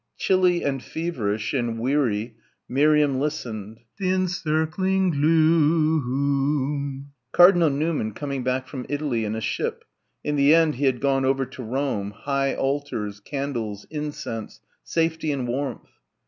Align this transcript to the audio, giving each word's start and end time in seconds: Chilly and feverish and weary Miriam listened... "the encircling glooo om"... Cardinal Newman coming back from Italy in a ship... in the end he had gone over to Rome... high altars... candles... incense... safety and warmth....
Chilly 0.17 0.63
and 0.63 0.81
feverish 0.81 1.53
and 1.53 1.77
weary 1.79 2.35
Miriam 2.67 3.19
listened... 3.19 3.81
"the 3.99 4.09
encircling 4.09 5.11
glooo 5.13 6.01
om"... 6.01 7.11
Cardinal 7.31 7.69
Newman 7.69 8.11
coming 8.13 8.41
back 8.41 8.67
from 8.67 8.87
Italy 8.89 9.25
in 9.25 9.35
a 9.35 9.41
ship... 9.41 9.85
in 10.23 10.37
the 10.37 10.55
end 10.55 10.73
he 10.77 10.85
had 10.85 11.01
gone 11.01 11.23
over 11.23 11.45
to 11.45 11.61
Rome... 11.61 12.09
high 12.17 12.55
altars... 12.55 13.19
candles... 13.19 13.85
incense... 13.91 14.59
safety 14.83 15.31
and 15.31 15.47
warmth.... 15.47 15.91